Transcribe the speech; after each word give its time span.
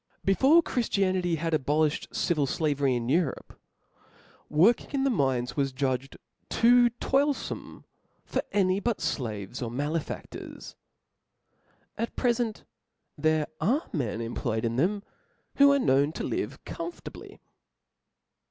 Before 0.25 0.63
Chrifti 0.63 1.03
anity 1.03 1.37
had 1.37 1.53
abolifhed 1.53 2.07
civil 2.15 2.47
flavery 2.47 2.95
in 2.95 3.07
Europe, 3.07 3.59
work 4.49 4.83
ing 4.85 4.91
in 4.93 5.03
the 5.03 5.11
mines 5.11 5.55
was 5.55 5.71
judged 5.71 6.17
too 6.49 6.89
toilfome 6.99 7.83
for 8.25 8.41
aiiy 8.51 8.83
but 8.83 8.97
{laves 9.19 9.61
or 9.61 9.69
malefadlors: 9.69 10.73
at 11.99 12.15
prefent 12.15 12.63
there 13.15 13.45
are 13.59 13.87
m^n 13.89 14.23
employed 14.23 14.65
in 14.65 14.75
them, 14.75 15.03
who 15.57 15.71
are 15.71 15.77
known 15.77 16.11
to 16.13 16.23
live 16.23 16.59
♦ 16.63 16.65
com 16.65 16.91
fortably. 16.91 17.37